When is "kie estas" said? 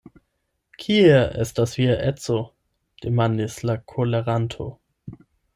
0.83-1.75